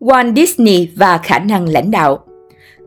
Walt 0.00 0.34
Disney 0.36 0.88
và 0.96 1.18
khả 1.18 1.38
năng 1.38 1.68
lãnh 1.68 1.90
đạo 1.90 2.18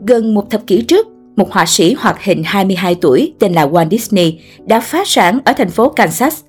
Gần 0.07 0.33
một 0.33 0.49
thập 0.49 0.67
kỷ 0.67 0.81
trước, 0.81 1.07
một 1.35 1.51
họa 1.51 1.65
sĩ 1.65 1.93
hoạt 1.93 2.23
hình 2.23 2.43
22 2.45 2.95
tuổi 2.95 3.33
tên 3.39 3.53
là 3.53 3.67
Walt 3.67 3.89
Disney 3.89 4.39
đã 4.65 4.79
phá 4.79 5.03
sản 5.05 5.39
ở 5.45 5.53
thành 5.53 5.69
phố 5.69 5.89
Kansas. 5.89 6.41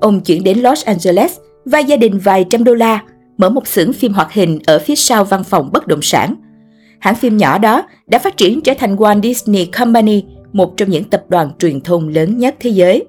Ông 0.00 0.20
chuyển 0.20 0.44
đến 0.44 0.58
Los 0.58 0.84
Angeles 0.84 1.36
và 1.64 1.78
gia 1.78 1.96
đình 1.96 2.18
vài 2.18 2.44
trăm 2.50 2.64
đô 2.64 2.74
la, 2.74 3.02
mở 3.36 3.50
một 3.50 3.66
xưởng 3.66 3.92
phim 3.92 4.12
hoạt 4.12 4.32
hình 4.32 4.58
ở 4.66 4.78
phía 4.78 4.94
sau 4.94 5.24
văn 5.24 5.44
phòng 5.44 5.70
bất 5.72 5.86
động 5.86 6.02
sản. 6.02 6.34
Hãng 6.98 7.14
phim 7.14 7.36
nhỏ 7.36 7.58
đó 7.58 7.82
đã 8.06 8.18
phát 8.18 8.36
triển 8.36 8.60
trở 8.60 8.74
thành 8.78 8.96
Walt 8.96 9.22
Disney 9.22 9.64
Company, 9.64 10.24
một 10.52 10.76
trong 10.76 10.90
những 10.90 11.04
tập 11.04 11.24
đoàn 11.28 11.50
truyền 11.58 11.80
thông 11.80 12.08
lớn 12.08 12.38
nhất 12.38 12.54
thế 12.60 12.70
giới. 12.70 13.04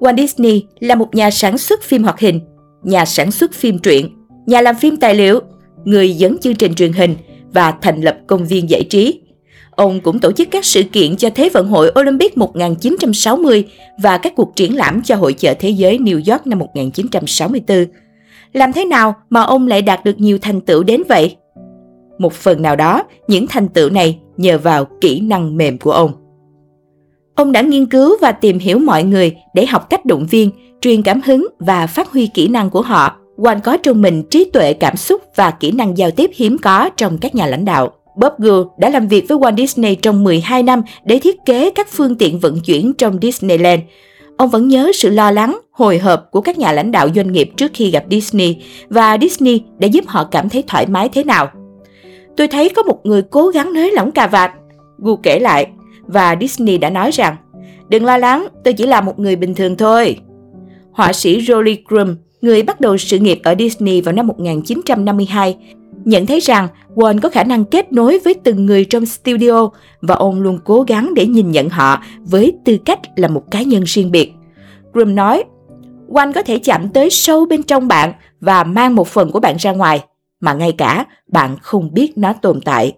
Walt 0.00 0.16
Disney 0.16 0.64
là 0.80 0.94
một 0.94 1.14
nhà 1.14 1.30
sản 1.30 1.58
xuất 1.58 1.82
phim 1.82 2.02
hoạt 2.02 2.20
hình, 2.20 2.40
nhà 2.82 3.04
sản 3.04 3.30
xuất 3.30 3.52
phim 3.52 3.78
truyện, 3.78 4.08
nhà 4.46 4.60
làm 4.60 4.74
phim 4.74 4.96
tài 4.96 5.14
liệu, 5.14 5.40
người 5.84 6.14
dẫn 6.14 6.38
chương 6.38 6.54
trình 6.54 6.74
truyền 6.74 6.92
hình 6.92 7.16
và 7.52 7.74
thành 7.82 8.00
lập 8.00 8.18
công 8.26 8.46
viên 8.46 8.70
giải 8.70 8.84
trí. 8.84 9.20
Ông 9.70 10.00
cũng 10.00 10.18
tổ 10.18 10.32
chức 10.32 10.48
các 10.50 10.64
sự 10.64 10.82
kiện 10.82 11.16
cho 11.16 11.30
Thế 11.34 11.48
vận 11.48 11.68
hội 11.68 11.92
Olympic 12.00 12.38
1960 12.38 13.64
và 14.02 14.18
các 14.18 14.32
cuộc 14.36 14.56
triển 14.56 14.76
lãm 14.76 15.02
cho 15.02 15.16
Hội 15.16 15.32
chợ 15.32 15.54
Thế 15.58 15.70
giới 15.70 15.98
New 15.98 16.32
York 16.32 16.46
năm 16.46 16.58
1964. 16.58 17.86
Làm 18.52 18.72
thế 18.72 18.84
nào 18.84 19.14
mà 19.30 19.42
ông 19.42 19.66
lại 19.66 19.82
đạt 19.82 20.04
được 20.04 20.20
nhiều 20.20 20.38
thành 20.38 20.60
tựu 20.60 20.82
đến 20.82 21.02
vậy? 21.08 21.36
Một 22.18 22.32
phần 22.32 22.62
nào 22.62 22.76
đó, 22.76 23.02
những 23.28 23.46
thành 23.46 23.68
tựu 23.68 23.90
này 23.90 24.18
nhờ 24.36 24.58
vào 24.58 24.84
kỹ 25.00 25.20
năng 25.20 25.56
mềm 25.56 25.78
của 25.78 25.92
ông. 25.92 26.12
Ông 27.34 27.52
đã 27.52 27.60
nghiên 27.60 27.86
cứu 27.86 28.16
và 28.20 28.32
tìm 28.32 28.58
hiểu 28.58 28.78
mọi 28.78 29.04
người 29.04 29.36
để 29.54 29.66
học 29.66 29.90
cách 29.90 30.04
động 30.04 30.26
viên, 30.26 30.50
truyền 30.80 31.02
cảm 31.02 31.20
hứng 31.24 31.46
và 31.58 31.86
phát 31.86 32.10
huy 32.10 32.26
kỹ 32.34 32.48
năng 32.48 32.70
của 32.70 32.82
họ. 32.82 33.16
Wang 33.36 33.60
có 33.60 33.76
trong 33.76 34.02
mình 34.02 34.22
trí 34.30 34.44
tuệ 34.44 34.72
cảm 34.72 34.96
xúc 34.96 35.22
và 35.36 35.50
kỹ 35.50 35.70
năng 35.70 35.98
giao 35.98 36.10
tiếp 36.10 36.30
hiếm 36.34 36.58
có 36.58 36.90
trong 36.96 37.18
các 37.18 37.34
nhà 37.34 37.46
lãnh 37.46 37.64
đạo. 37.64 37.92
Bob 38.16 38.32
Gould 38.38 38.68
đã 38.78 38.90
làm 38.90 39.08
việc 39.08 39.28
với 39.28 39.38
Walt 39.38 39.56
Disney 39.56 39.94
trong 39.94 40.24
12 40.24 40.62
năm 40.62 40.82
để 41.04 41.18
thiết 41.18 41.36
kế 41.46 41.70
các 41.70 41.88
phương 41.90 42.16
tiện 42.16 42.38
vận 42.38 42.60
chuyển 42.60 42.92
trong 42.92 43.18
Disneyland. 43.22 43.80
Ông 44.36 44.50
vẫn 44.50 44.68
nhớ 44.68 44.90
sự 44.94 45.10
lo 45.10 45.30
lắng, 45.30 45.58
hồi 45.72 45.98
hộp 45.98 46.28
của 46.30 46.40
các 46.40 46.58
nhà 46.58 46.72
lãnh 46.72 46.92
đạo 46.92 47.08
doanh 47.14 47.32
nghiệp 47.32 47.50
trước 47.56 47.70
khi 47.74 47.90
gặp 47.90 48.04
Disney 48.10 48.56
và 48.88 49.18
Disney 49.20 49.62
đã 49.78 49.86
giúp 49.86 50.04
họ 50.06 50.24
cảm 50.24 50.48
thấy 50.48 50.64
thoải 50.66 50.86
mái 50.86 51.08
thế 51.08 51.24
nào. 51.24 51.48
Tôi 52.36 52.48
thấy 52.48 52.68
có 52.68 52.82
một 52.82 53.00
người 53.04 53.22
cố 53.22 53.48
gắng 53.48 53.72
nới 53.72 53.92
lỏng 53.92 54.12
cà 54.12 54.26
vạt. 54.26 54.52
Gould 54.98 55.20
kể 55.22 55.38
lại, 55.38 55.66
và 56.06 56.36
Disney 56.40 56.78
đã 56.78 56.90
nói 56.90 57.10
rằng 57.10 57.36
Đừng 57.88 58.04
lo 58.04 58.16
lắng, 58.16 58.48
tôi 58.64 58.74
chỉ 58.74 58.86
là 58.86 59.00
một 59.00 59.18
người 59.18 59.36
bình 59.36 59.54
thường 59.54 59.76
thôi. 59.76 60.16
Họa 60.92 61.12
sĩ 61.12 61.40
Rolly 61.46 61.78
Grum, 61.88 62.16
người 62.44 62.62
bắt 62.62 62.80
đầu 62.80 62.96
sự 62.98 63.18
nghiệp 63.18 63.40
ở 63.42 63.54
Disney 63.58 64.00
vào 64.00 64.12
năm 64.14 64.26
1952, 64.26 65.56
nhận 66.04 66.26
thấy 66.26 66.40
rằng 66.40 66.68
Walt 66.94 67.20
có 67.20 67.28
khả 67.28 67.44
năng 67.44 67.64
kết 67.64 67.92
nối 67.92 68.18
với 68.24 68.34
từng 68.34 68.66
người 68.66 68.84
trong 68.84 69.06
studio 69.06 69.68
và 70.00 70.14
ông 70.14 70.40
luôn 70.40 70.58
cố 70.64 70.82
gắng 70.82 71.14
để 71.14 71.26
nhìn 71.26 71.50
nhận 71.50 71.68
họ 71.68 72.02
với 72.18 72.52
tư 72.64 72.78
cách 72.84 73.00
là 73.16 73.28
một 73.28 73.50
cá 73.50 73.62
nhân 73.62 73.82
riêng 73.86 74.10
biệt. 74.10 74.32
Grum 74.92 75.14
nói, 75.14 75.44
Walt 76.08 76.32
có 76.32 76.42
thể 76.42 76.58
chạm 76.58 76.88
tới 76.88 77.10
sâu 77.10 77.46
bên 77.46 77.62
trong 77.62 77.88
bạn 77.88 78.12
và 78.40 78.64
mang 78.64 78.94
một 78.94 79.08
phần 79.08 79.30
của 79.30 79.40
bạn 79.40 79.56
ra 79.58 79.72
ngoài, 79.72 80.04
mà 80.40 80.54
ngay 80.54 80.72
cả 80.72 81.04
bạn 81.32 81.56
không 81.62 81.94
biết 81.94 82.18
nó 82.18 82.32
tồn 82.32 82.60
tại. 82.60 82.92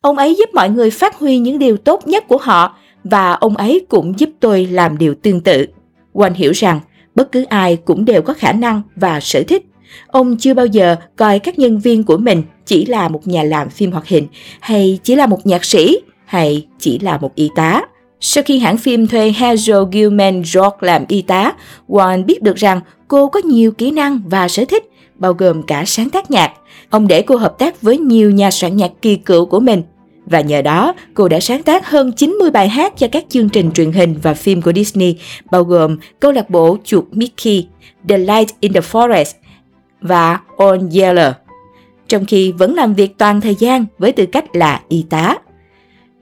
Ông 0.00 0.18
ấy 0.18 0.34
giúp 0.34 0.48
mọi 0.54 0.70
người 0.70 0.90
phát 0.90 1.18
huy 1.18 1.38
những 1.38 1.58
điều 1.58 1.76
tốt 1.76 2.06
nhất 2.06 2.24
của 2.28 2.38
họ 2.38 2.76
và 3.04 3.32
ông 3.32 3.56
ấy 3.56 3.86
cũng 3.88 4.18
giúp 4.18 4.30
tôi 4.40 4.66
làm 4.66 4.98
điều 4.98 5.14
tương 5.14 5.40
tự. 5.40 5.66
Walt 6.12 6.32
hiểu 6.34 6.52
rằng 6.52 6.80
bất 7.14 7.32
cứ 7.32 7.44
ai 7.44 7.76
cũng 7.76 8.04
đều 8.04 8.22
có 8.22 8.34
khả 8.34 8.52
năng 8.52 8.82
và 8.96 9.20
sở 9.20 9.42
thích. 9.48 9.66
Ông 10.06 10.36
chưa 10.36 10.54
bao 10.54 10.66
giờ 10.66 10.96
coi 11.16 11.38
các 11.38 11.58
nhân 11.58 11.78
viên 11.78 12.04
của 12.04 12.16
mình 12.16 12.42
chỉ 12.66 12.86
là 12.86 13.08
một 13.08 13.26
nhà 13.26 13.42
làm 13.42 13.70
phim 13.70 13.92
hoạt 13.92 14.08
hình 14.08 14.26
hay 14.60 14.98
chỉ 15.02 15.16
là 15.16 15.26
một 15.26 15.46
nhạc 15.46 15.64
sĩ 15.64 15.98
hay 16.24 16.66
chỉ 16.78 16.98
là 16.98 17.18
một 17.18 17.34
y 17.34 17.50
tá. 17.54 17.82
Sau 18.20 18.44
khi 18.44 18.58
hãng 18.58 18.76
phim 18.76 19.06
thuê 19.06 19.30
Hazel 19.30 19.90
Gilman 19.92 20.34
George 20.34 20.76
làm 20.80 21.04
y 21.08 21.22
tá, 21.22 21.52
Warren 21.88 22.24
biết 22.24 22.42
được 22.42 22.56
rằng 22.56 22.80
cô 23.08 23.28
có 23.28 23.40
nhiều 23.44 23.72
kỹ 23.72 23.90
năng 23.90 24.20
và 24.26 24.48
sở 24.48 24.64
thích, 24.64 24.84
bao 25.14 25.32
gồm 25.32 25.62
cả 25.62 25.84
sáng 25.86 26.10
tác 26.10 26.30
nhạc. 26.30 26.52
Ông 26.90 27.08
để 27.08 27.22
cô 27.22 27.36
hợp 27.36 27.58
tác 27.58 27.82
với 27.82 27.98
nhiều 27.98 28.30
nhà 28.30 28.50
soạn 28.50 28.76
nhạc 28.76 28.90
kỳ 29.02 29.16
cựu 29.16 29.46
của 29.46 29.60
mình 29.60 29.82
và 30.26 30.40
nhờ 30.40 30.62
đó, 30.62 30.94
cô 31.14 31.28
đã 31.28 31.40
sáng 31.40 31.62
tác 31.62 31.90
hơn 31.90 32.12
90 32.12 32.50
bài 32.50 32.68
hát 32.68 32.92
cho 32.96 33.08
các 33.12 33.24
chương 33.28 33.48
trình 33.48 33.70
truyền 33.70 33.92
hình 33.92 34.14
và 34.22 34.34
phim 34.34 34.62
của 34.62 34.72
Disney, 34.72 35.16
bao 35.50 35.64
gồm 35.64 35.96
câu 36.20 36.32
lạc 36.32 36.50
bộ 36.50 36.78
chuột 36.84 37.04
Mickey, 37.10 37.66
The 38.08 38.18
Light 38.18 38.60
in 38.60 38.72
the 38.72 38.80
Forest 38.80 39.32
và 40.00 40.40
On 40.56 40.88
Yeller, 40.94 41.32
trong 42.08 42.24
khi 42.24 42.52
vẫn 42.52 42.74
làm 42.74 42.94
việc 42.94 43.18
toàn 43.18 43.40
thời 43.40 43.54
gian 43.54 43.86
với 43.98 44.12
tư 44.12 44.26
cách 44.26 44.56
là 44.56 44.80
y 44.88 45.04
tá. 45.10 45.36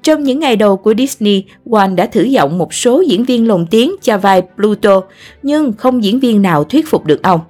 Trong 0.03 0.23
những 0.23 0.41
ngày 0.41 0.57
đầu 0.57 0.77
của 0.77 0.95
Disney, 0.99 1.45
Walt 1.67 1.95
đã 1.95 2.07
thử 2.07 2.23
giọng 2.23 2.59
một 2.59 2.75
số 2.75 3.05
diễn 3.09 3.25
viên 3.25 3.49
lồng 3.49 3.67
tiếng 3.67 3.93
cho 4.03 4.19
vai 4.19 4.43
Pluto, 4.57 5.01
nhưng 5.43 5.73
không 5.73 6.05
diễn 6.05 6.21
viên 6.21 6.43
nào 6.43 6.65
thuyết 6.65 6.89
phục 6.89 7.07
được 7.07 7.23
ông. 7.23 7.41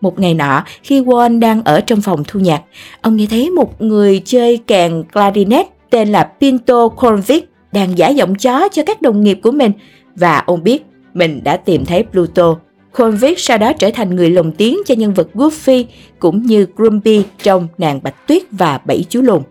Một 0.00 0.18
ngày 0.20 0.34
nọ, 0.34 0.64
khi 0.82 1.00
Walt 1.00 1.38
đang 1.38 1.62
ở 1.64 1.80
trong 1.80 2.00
phòng 2.00 2.24
thu 2.28 2.40
nhạc, 2.40 2.62
ông 3.00 3.16
nghe 3.16 3.26
thấy 3.30 3.50
một 3.50 3.82
người 3.82 4.22
chơi 4.24 4.56
kèn 4.66 5.02
clarinet 5.12 5.66
tên 5.90 6.08
là 6.08 6.30
Pinto 6.40 6.88
Cornvic 6.88 7.50
đang 7.72 7.98
giả 7.98 8.08
giọng 8.08 8.34
chó 8.34 8.68
cho 8.68 8.82
các 8.86 9.02
đồng 9.02 9.20
nghiệp 9.20 9.40
của 9.42 9.52
mình 9.52 9.72
và 10.14 10.38
ông 10.38 10.62
biết 10.62 10.82
mình 11.14 11.40
đã 11.44 11.56
tìm 11.56 11.84
thấy 11.84 12.04
Pluto. 12.12 12.56
Cornvic 12.98 13.38
sau 13.38 13.58
đó 13.58 13.72
trở 13.72 13.90
thành 13.94 14.16
người 14.16 14.30
lồng 14.30 14.52
tiếng 14.52 14.78
cho 14.86 14.94
nhân 14.94 15.14
vật 15.14 15.28
Goofy 15.34 15.84
cũng 16.18 16.42
như 16.42 16.66
Grumpy 16.76 17.22
trong 17.42 17.68
Nàng 17.78 18.00
Bạch 18.02 18.26
Tuyết 18.26 18.42
và 18.50 18.80
Bảy 18.84 19.04
Chú 19.08 19.22
Lùn. 19.22 19.42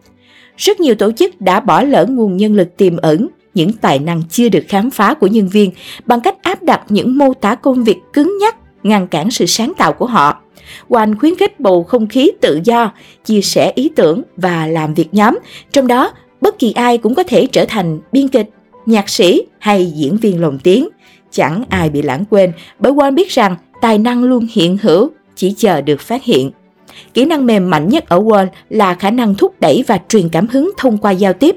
Rất 0.58 0.80
nhiều 0.80 0.96
tổ 0.96 1.12
chức 1.12 1.42
đã 1.42 1.60
bỏ 1.60 1.82
lỡ 1.82 2.06
nguồn 2.06 2.38
nhân 2.38 2.56
lực 2.56 2.78
tiềm 2.78 2.98
ẩn, 2.98 3.28
những 3.54 3.74
tài 3.74 4.00
năng 4.00 4.22
chưa 4.30 4.50
được 4.50 4.64
khám 4.68 4.92
phá 4.92 5.14
của 5.14 5.28
nhân 5.28 5.48
viên 5.48 5.72
bằng 6.06 6.22
cách 6.22 6.44
áp 6.44 6.64
đặt 6.64 6.82
những 6.90 7.18
mô 7.18 7.34
tả 7.34 7.56
công 7.56 7.84
việc 7.84 7.98
cứng 8.14 8.38
nhắc, 8.42 8.56
ngăn 8.84 9.08
cản 9.08 9.32
sự 9.32 9.46
sáng 9.46 9.74
tạo 9.78 9.94
của 9.94 10.06
họ. 10.06 10.42
Oanh 10.88 11.20
khuyến 11.20 11.36
khích 11.36 11.60
bầu 11.60 11.84
không 11.84 12.08
khí 12.08 12.32
tự 12.42 12.62
do, 12.64 12.92
chia 13.26 13.42
sẻ 13.42 13.72
ý 13.76 13.90
tưởng 13.96 14.22
và 14.38 14.68
làm 14.68 14.94
việc 14.94 15.14
nhóm, 15.14 15.40
trong 15.72 15.88
đó 15.88 16.12
bất 16.46 16.60
kỳ 16.60 16.72
ai 16.72 16.98
cũng 16.98 17.16
có 17.16 17.24
thể 17.24 17.48
trở 17.52 17.66
thành 17.66 18.00
biên 18.12 18.28
kịch, 18.28 18.50
nhạc 18.86 19.10
sĩ 19.10 19.42
hay 19.60 19.86
diễn 19.86 20.18
viên 20.18 20.42
lồng 20.42 20.60
tiếng. 20.60 20.90
Chẳng 21.32 21.64
ai 21.70 21.90
bị 21.90 22.02
lãng 22.02 22.26
quên 22.30 22.52
bởi 22.80 22.94
Walt 22.94 23.14
biết 23.14 23.30
rằng 23.30 23.56
tài 23.82 23.98
năng 23.98 24.24
luôn 24.24 24.48
hiện 24.52 24.78
hữu, 24.82 25.10
chỉ 25.36 25.54
chờ 25.58 25.82
được 25.82 26.02
phát 26.02 26.24
hiện. 26.24 26.52
Kỹ 27.14 27.26
năng 27.26 27.46
mềm 27.46 27.70
mạnh 27.70 27.90
nhất 27.90 28.10
ở 28.10 28.20
Walt 28.20 28.48
là 28.70 28.94
khả 28.94 29.12
năng 29.12 29.36
thúc 29.36 29.54
đẩy 29.60 29.84
và 29.88 30.00
truyền 30.10 30.30
cảm 30.30 30.48
hứng 30.48 30.72
thông 30.78 30.98
qua 30.98 31.12
giao 31.12 31.34
tiếp. 31.34 31.56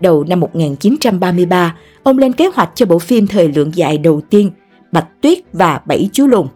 Đầu 0.00 0.24
năm 0.28 0.40
1933, 0.40 1.76
ông 2.02 2.18
lên 2.18 2.32
kế 2.32 2.46
hoạch 2.54 2.70
cho 2.74 2.86
bộ 2.86 2.98
phim 2.98 3.26
thời 3.26 3.48
lượng 3.48 3.70
dài 3.74 3.98
đầu 3.98 4.20
tiên, 4.20 4.50
Bạch 4.92 5.22
Tuyết 5.22 5.38
và 5.52 5.80
Bảy 5.86 6.08
Chú 6.12 6.26
Lùn. 6.26 6.46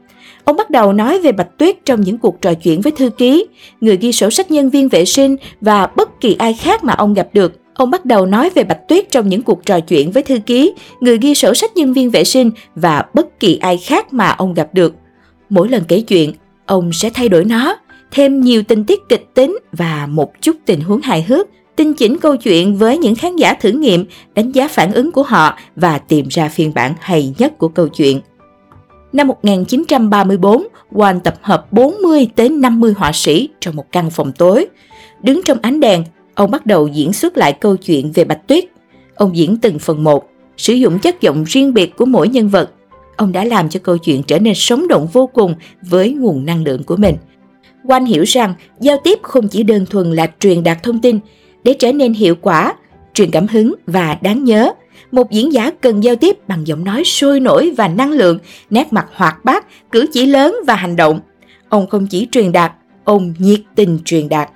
Ông 0.44 0.56
bắt 0.56 0.70
đầu 0.70 0.92
nói 0.92 1.20
về 1.20 1.32
Bạch 1.32 1.58
Tuyết 1.58 1.84
trong 1.84 2.00
những 2.00 2.18
cuộc 2.18 2.40
trò 2.40 2.54
chuyện 2.54 2.80
với 2.80 2.92
thư 2.92 3.10
ký, 3.10 3.46
người 3.80 3.96
ghi 3.96 4.12
sổ 4.12 4.30
sách 4.30 4.50
nhân 4.50 4.70
viên 4.70 4.88
vệ 4.88 5.04
sinh 5.04 5.36
và 5.60 5.88
bất 5.96 6.20
kỳ 6.20 6.36
ai 6.38 6.54
khác 6.54 6.84
mà 6.84 6.92
ông 6.92 7.14
gặp 7.14 7.28
được. 7.32 7.52
Ông 7.74 7.90
bắt 7.90 8.04
đầu 8.04 8.26
nói 8.26 8.50
về 8.50 8.64
Bạch 8.64 8.88
Tuyết 8.88 9.10
trong 9.10 9.28
những 9.28 9.42
cuộc 9.42 9.64
trò 9.64 9.80
chuyện 9.80 10.10
với 10.10 10.22
thư 10.22 10.38
ký, 10.38 10.72
người 11.00 11.18
ghi 11.18 11.34
sổ 11.34 11.54
sách 11.54 11.76
nhân 11.76 11.92
viên 11.92 12.10
vệ 12.10 12.24
sinh 12.24 12.50
và 12.74 13.04
bất 13.14 13.40
kỳ 13.40 13.56
ai 13.56 13.76
khác 13.76 14.12
mà 14.12 14.28
ông 14.28 14.54
gặp 14.54 14.68
được. 14.72 14.94
Mỗi 15.48 15.68
lần 15.68 15.82
kể 15.88 16.00
chuyện, 16.00 16.32
ông 16.66 16.92
sẽ 16.92 17.10
thay 17.10 17.28
đổi 17.28 17.44
nó, 17.44 17.76
thêm 18.10 18.40
nhiều 18.40 18.62
tình 18.62 18.84
tiết 18.84 19.00
kịch 19.08 19.26
tính 19.34 19.58
và 19.72 20.06
một 20.10 20.32
chút 20.40 20.56
tình 20.66 20.80
huống 20.80 21.00
hài 21.00 21.22
hước, 21.22 21.46
tinh 21.76 21.94
chỉnh 21.94 22.18
câu 22.18 22.36
chuyện 22.36 22.76
với 22.76 22.98
những 22.98 23.14
khán 23.14 23.36
giả 23.36 23.54
thử 23.54 23.70
nghiệm, 23.70 24.04
đánh 24.34 24.52
giá 24.52 24.68
phản 24.68 24.92
ứng 24.92 25.12
của 25.12 25.22
họ 25.22 25.58
và 25.76 25.98
tìm 25.98 26.28
ra 26.28 26.48
phiên 26.48 26.74
bản 26.74 26.94
hay 27.00 27.34
nhất 27.38 27.58
của 27.58 27.68
câu 27.68 27.88
chuyện. 27.88 28.20
Năm 29.12 29.28
1934, 29.28 30.66
Walt 30.92 31.20
tập 31.20 31.34
hợp 31.42 31.72
40 31.72 32.28
đến 32.36 32.60
50 32.60 32.92
họa 32.96 33.12
sĩ 33.12 33.48
trong 33.60 33.76
một 33.76 33.92
căn 33.92 34.10
phòng 34.10 34.32
tối. 34.32 34.66
Đứng 35.22 35.40
trong 35.44 35.58
ánh 35.62 35.80
đèn, 35.80 36.04
ông 36.34 36.50
bắt 36.50 36.66
đầu 36.66 36.88
diễn 36.88 37.12
xuất 37.12 37.36
lại 37.36 37.52
câu 37.52 37.76
chuyện 37.76 38.12
về 38.12 38.24
Bạch 38.24 38.46
Tuyết. 38.46 38.64
Ông 39.14 39.36
diễn 39.36 39.56
từng 39.56 39.78
phần 39.78 40.04
một, 40.04 40.30
sử 40.56 40.74
dụng 40.74 40.98
chất 40.98 41.20
giọng 41.20 41.44
riêng 41.44 41.74
biệt 41.74 41.96
của 41.96 42.04
mỗi 42.04 42.28
nhân 42.28 42.48
vật. 42.48 42.70
Ông 43.16 43.32
đã 43.32 43.44
làm 43.44 43.68
cho 43.68 43.80
câu 43.82 43.98
chuyện 43.98 44.22
trở 44.22 44.38
nên 44.38 44.54
sống 44.54 44.88
động 44.88 45.08
vô 45.12 45.26
cùng 45.26 45.54
với 45.82 46.12
nguồn 46.12 46.46
năng 46.46 46.64
lượng 46.64 46.84
của 46.84 46.96
mình. 46.96 47.16
Walt 47.84 48.04
hiểu 48.04 48.22
rằng 48.22 48.54
giao 48.80 48.96
tiếp 49.04 49.18
không 49.22 49.48
chỉ 49.48 49.62
đơn 49.62 49.86
thuần 49.86 50.12
là 50.12 50.26
truyền 50.40 50.62
đạt 50.62 50.82
thông 50.82 51.00
tin, 51.00 51.18
để 51.64 51.74
trở 51.78 51.92
nên 51.92 52.12
hiệu 52.12 52.34
quả, 52.40 52.74
truyền 53.14 53.30
cảm 53.30 53.46
hứng 53.46 53.74
và 53.86 54.18
đáng 54.22 54.44
nhớ– 54.44 54.72
một 55.10 55.30
diễn 55.30 55.52
giả 55.52 55.70
cần 55.80 56.04
giao 56.04 56.16
tiếp 56.16 56.48
bằng 56.48 56.66
giọng 56.66 56.84
nói 56.84 57.04
sôi 57.04 57.40
nổi 57.40 57.72
và 57.76 57.88
năng 57.88 58.12
lượng, 58.12 58.38
nét 58.70 58.92
mặt 58.92 59.06
hoạt 59.14 59.44
bát, 59.44 59.66
cử 59.92 60.06
chỉ 60.12 60.26
lớn 60.26 60.56
và 60.66 60.74
hành 60.74 60.96
động. 60.96 61.20
Ông 61.68 61.86
không 61.86 62.06
chỉ 62.06 62.28
truyền 62.32 62.52
đạt, 62.52 62.72
ông 63.04 63.34
nhiệt 63.38 63.60
tình 63.74 63.98
truyền 64.04 64.28
đạt. 64.28 64.50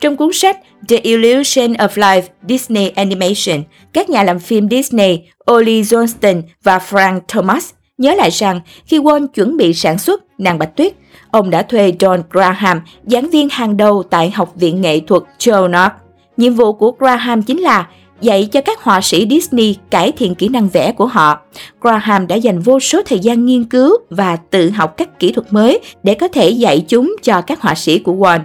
Trong 0.00 0.16
cuốn 0.16 0.30
sách 0.32 0.58
The 0.88 0.96
Illusion 0.96 1.72
of 1.72 1.88
Life 1.88 2.22
Disney 2.48 2.88
Animation, 2.88 3.62
các 3.92 4.10
nhà 4.10 4.22
làm 4.22 4.38
phim 4.38 4.68
Disney, 4.68 5.18
Ollie 5.52 5.82
Johnston 5.82 6.42
và 6.62 6.78
Frank 6.78 7.20
Thomas 7.28 7.70
Nhớ 7.98 8.14
lại 8.14 8.30
rằng, 8.30 8.60
khi 8.86 8.98
Walt 8.98 9.26
chuẩn 9.26 9.56
bị 9.56 9.74
sản 9.74 9.98
xuất 9.98 10.22
Nàng 10.38 10.58
Bạch 10.58 10.76
Tuyết, 10.76 10.94
ông 11.30 11.50
đã 11.50 11.62
thuê 11.62 11.92
John 11.98 12.22
Graham, 12.30 12.80
giảng 13.04 13.30
viên 13.30 13.48
hàng 13.48 13.76
đầu 13.76 14.02
tại 14.02 14.30
Học 14.30 14.52
viện 14.54 14.80
Nghệ 14.80 15.00
thuật 15.00 15.22
Joe 15.38 15.88
Nhiệm 16.36 16.54
vụ 16.54 16.72
của 16.72 16.90
Graham 16.98 17.42
chính 17.42 17.60
là 17.60 17.88
dạy 18.20 18.48
cho 18.52 18.60
các 18.60 18.82
họa 18.82 19.00
sĩ 19.00 19.26
Disney 19.30 19.76
cải 19.90 20.12
thiện 20.12 20.34
kỹ 20.34 20.48
năng 20.48 20.68
vẽ 20.68 20.92
của 20.92 21.06
họ. 21.06 21.40
Graham 21.80 22.26
đã 22.26 22.36
dành 22.36 22.60
vô 22.60 22.80
số 22.80 23.02
thời 23.06 23.18
gian 23.18 23.46
nghiên 23.46 23.64
cứu 23.64 23.96
và 24.10 24.36
tự 24.36 24.70
học 24.70 24.96
các 24.96 25.18
kỹ 25.18 25.32
thuật 25.32 25.52
mới 25.52 25.80
để 26.02 26.14
có 26.14 26.28
thể 26.28 26.48
dạy 26.48 26.84
chúng 26.88 27.16
cho 27.22 27.40
các 27.40 27.60
họa 27.60 27.74
sĩ 27.74 27.98
của 27.98 28.12
Walt. 28.12 28.40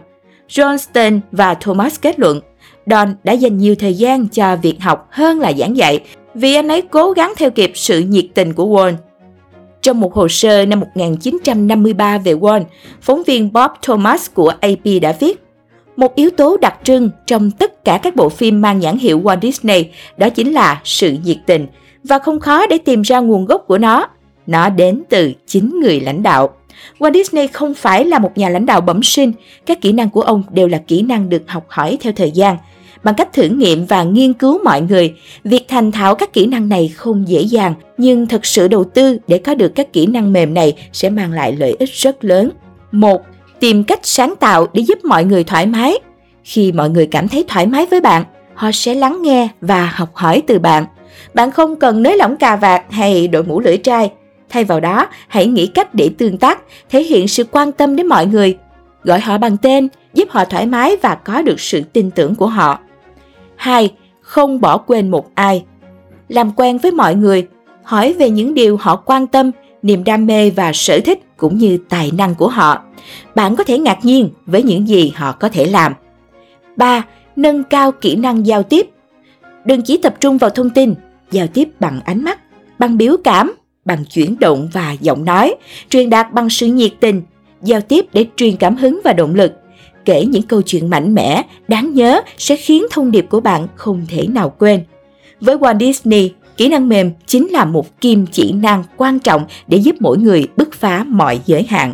Johnston 0.50 1.20
và 1.32 1.54
Thomas 1.54 2.02
kết 2.02 2.20
luận, 2.20 2.42
Don 2.86 3.16
đã 3.24 3.34
dành 3.34 3.58
nhiều 3.58 3.76
thời 3.76 3.94
gian 3.94 4.28
cho 4.28 4.56
việc 4.56 4.82
học 4.82 5.08
hơn 5.12 5.40
là 5.40 5.54
giảng 5.54 5.78
dạy 5.78 6.00
vì 6.34 6.56
anh 6.56 6.68
ấy 6.68 6.82
cố 6.82 7.12
gắng 7.12 7.34
theo 7.38 7.52
kịp 7.52 7.72
sự 7.76 8.00
nhiệt 8.00 8.26
tình 8.34 8.54
của 8.54 8.66
Walt. 8.66 8.96
Trong 9.82 10.00
một 10.00 10.14
hồ 10.14 10.28
sơ 10.28 10.66
năm 10.66 10.80
1953 10.80 12.18
về 12.18 12.34
Walt, 12.34 12.64
phóng 13.02 13.24
viên 13.24 13.54
Bob 13.54 13.72
Thomas 13.82 14.30
của 14.34 14.54
AP 14.62 14.86
đã 15.02 15.16
viết 15.20 15.44
một 16.00 16.16
yếu 16.16 16.30
tố 16.30 16.58
đặc 16.58 16.76
trưng 16.84 17.10
trong 17.26 17.52
tất 17.52 17.86
cả 17.86 18.00
các 18.04 18.16
bộ 18.16 18.30
phim 18.30 18.62
mang 18.62 18.80
nhãn 18.80 18.98
hiệu 18.98 19.22
Walt 19.22 19.42
Disney 19.42 19.86
đó 20.18 20.30
chính 20.30 20.54
là 20.54 20.82
sự 20.84 21.18
nhiệt 21.24 21.38
tình 21.46 21.68
và 22.04 22.20
không 22.20 22.40
khó 22.40 22.68
để 22.68 22.78
tìm 22.78 23.02
ra 23.02 23.20
nguồn 23.20 23.46
gốc 23.46 23.64
của 23.68 23.78
nó. 23.78 24.08
Nó 24.48 24.70
đến 24.70 25.04
từ 25.10 25.34
chính 25.48 25.80
người 25.80 26.00
lãnh 26.00 26.24
đạo. 26.24 26.50
Walt 27.00 27.14
Disney 27.14 27.48
không 27.48 27.74
phải 27.74 28.06
là 28.06 28.20
một 28.20 28.38
nhà 28.38 28.50
lãnh 28.50 28.66
đạo 28.66 28.82
bẩm 28.82 29.04
sinh, 29.04 29.32
các 29.66 29.82
kỹ 29.82 29.92
năng 29.92 30.10
của 30.10 30.22
ông 30.22 30.44
đều 30.52 30.68
là 30.68 30.78
kỹ 30.78 31.02
năng 31.02 31.30
được 31.30 31.44
học 31.48 31.66
hỏi 31.70 31.98
theo 32.02 32.14
thời 32.14 32.32
gian. 32.32 32.58
Bằng 33.04 33.16
cách 33.16 33.34
thử 33.34 33.44
nghiệm 33.44 33.86
và 33.86 34.04
nghiên 34.04 34.34
cứu 34.34 34.64
mọi 34.64 34.82
người, 34.82 35.14
việc 35.44 35.66
thành 35.68 35.92
thạo 35.92 36.16
các 36.16 36.34
kỹ 36.34 36.46
năng 36.46 36.70
này 36.70 36.88
không 36.96 37.28
dễ 37.28 37.42
dàng, 37.42 37.74
nhưng 37.98 38.28
thật 38.28 38.46
sự 38.46 38.68
đầu 38.68 38.84
tư 38.84 39.18
để 39.28 39.38
có 39.38 39.56
được 39.56 39.70
các 39.76 39.94
kỹ 39.94 40.06
năng 40.06 40.34
mềm 40.34 40.54
này 40.54 40.74
sẽ 40.94 41.10
mang 41.10 41.32
lại 41.32 41.56
lợi 41.60 41.76
ích 41.80 41.90
rất 41.94 42.24
lớn. 42.26 42.50
Một, 42.92 43.22
tìm 43.60 43.84
cách 43.84 44.00
sáng 44.04 44.36
tạo 44.40 44.68
để 44.74 44.82
giúp 44.82 45.06
mọi 45.06 45.26
người 45.26 45.44
thoải 45.44 45.66
mái. 45.66 46.00
Khi 46.44 46.72
mọi 46.72 46.90
người 46.90 47.08
cảm 47.08 47.28
thấy 47.28 47.46
thoải 47.48 47.66
mái 47.68 47.86
với 47.86 48.02
bạn, 48.02 48.24
họ 48.54 48.72
sẽ 48.72 48.96
lắng 48.96 49.22
nghe 49.22 49.48
và 49.62 49.94
học 49.96 50.10
hỏi 50.14 50.42
từ 50.48 50.60
bạn. 50.60 50.86
Bạn 51.34 51.52
không 51.52 51.76
cần 51.76 52.04
nới 52.04 52.18
lỏng 52.18 52.38
cà 52.38 52.56
vạt 52.56 52.84
hay 52.90 53.28
đội 53.28 53.44
mũ 53.44 53.60
lưỡi 53.60 53.78
trai. 53.78 54.12
Thay 54.50 54.64
vào 54.64 54.80
đó, 54.80 55.08
hãy 55.28 55.48
nghĩ 55.48 55.68
cách 55.68 55.96
để 55.96 56.10
tương 56.18 56.38
tác, 56.38 56.62
thể 56.90 57.04
hiện 57.04 57.28
sự 57.28 57.44
quan 57.52 57.72
tâm 57.72 57.96
đến 57.96 58.08
mọi 58.08 58.26
người. 58.26 58.58
Gọi 59.04 59.20
họ 59.20 59.38
bằng 59.38 59.58
tên, 59.58 59.88
giúp 60.14 60.30
họ 60.30 60.46
thoải 60.46 60.66
mái 60.66 60.96
và 61.02 61.16
có 61.16 61.42
được 61.42 61.60
sự 61.60 61.82
tin 61.94 62.12
tưởng 62.12 62.36
của 62.36 62.48
họ. 62.48 62.80
hai 63.56 63.94
Không 64.22 64.62
bỏ 64.62 64.78
quên 64.78 65.12
một 65.12 65.32
ai. 65.36 65.64
Làm 66.28 66.52
quen 66.52 66.78
với 66.78 66.92
mọi 66.92 67.16
người, 67.16 67.48
hỏi 67.84 68.14
về 68.14 68.30
những 68.30 68.54
điều 68.54 68.78
họ 68.78 68.96
quan 68.96 69.28
tâm, 69.28 69.52
niềm 69.82 70.04
đam 70.04 70.26
mê 70.26 70.50
và 70.50 70.72
sở 70.74 71.00
thích 71.00 71.38
cũng 71.38 71.58
như 71.58 71.78
tài 71.90 72.12
năng 72.18 72.36
của 72.36 72.48
họ. 72.48 72.82
Bạn 73.36 73.56
có 73.56 73.64
thể 73.64 73.78
ngạc 73.78 74.06
nhiên 74.06 74.30
với 74.46 74.64
những 74.64 74.88
gì 74.88 75.12
họ 75.16 75.32
có 75.32 75.50
thể 75.50 75.66
làm. 75.66 75.94
3. 76.76 77.06
Nâng 77.36 77.64
cao 77.64 77.92
kỹ 77.92 78.16
năng 78.16 78.48
giao 78.48 78.64
tiếp. 78.64 78.90
Đừng 79.66 79.82
chỉ 79.82 79.98
tập 79.98 80.16
trung 80.20 80.38
vào 80.38 80.50
thông 80.50 80.70
tin, 80.70 80.94
giao 81.32 81.48
tiếp 81.48 81.70
bằng 81.80 82.02
ánh 82.06 82.24
mắt, 82.24 82.40
bằng 82.80 82.98
biểu 82.98 83.16
cảm, 83.24 83.54
bằng 83.86 84.06
chuyển 84.06 84.40
động 84.40 84.70
và 84.74 84.96
giọng 85.02 85.26
nói, 85.26 85.56
truyền 85.90 86.10
đạt 86.10 86.34
bằng 86.34 86.50
sự 86.50 86.68
nhiệt 86.68 86.92
tình, 87.00 87.22
giao 87.62 87.82
tiếp 87.82 88.06
để 88.14 88.26
truyền 88.36 88.58
cảm 88.58 88.76
hứng 88.76 89.02
và 89.04 89.14
động 89.14 89.36
lực. 89.36 89.54
Kể 90.06 90.26
những 90.26 90.44
câu 90.44 90.62
chuyện 90.62 90.90
mạnh 90.90 91.14
mẽ, 91.14 91.44
đáng 91.68 91.94
nhớ 91.94 92.22
sẽ 92.38 92.56
khiến 92.56 92.86
thông 92.92 93.12
điệp 93.12 93.26
của 93.30 93.40
bạn 93.40 93.68
không 93.76 94.06
thể 94.10 94.28
nào 94.28 94.54
quên. 94.60 94.84
Với 95.42 95.58
Walt 95.58 95.80
Disney, 95.80 96.32
kỹ 96.58 96.68
năng 96.68 96.90
mềm 96.90 97.12
chính 97.26 97.48
là 97.48 97.66
một 97.66 98.02
kim 98.02 98.26
chỉ 98.28 98.52
năng 98.52 98.84
quan 98.98 99.20
trọng 99.20 99.46
để 99.68 99.78
giúp 99.78 99.96
mỗi 100.00 100.18
người 100.18 100.48
bứt 100.58 100.74
phá 100.74 101.04
mọi 101.08 101.40
giới 101.46 101.64
hạn. 101.64 101.94